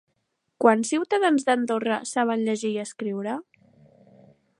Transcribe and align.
Quants 0.63 0.93
ciutadans 0.93 1.45
d'Andorra 1.49 1.99
saben 2.13 2.41
llegir 2.47 2.71
i 2.71 2.81
escriure? 2.85 3.37